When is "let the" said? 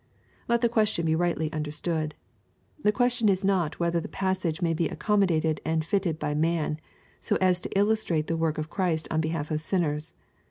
0.47-0.67